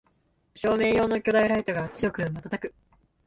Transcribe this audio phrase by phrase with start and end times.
[0.55, 2.73] 照明用の巨大ライトが強くまたたく